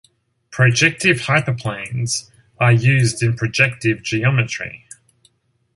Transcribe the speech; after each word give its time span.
Projective 0.49 1.17
hyperplanes, 1.19 2.31
are 2.59 2.71
used 2.73 3.21
in 3.21 3.35
projective 3.35 4.01
geometry. 4.01 4.87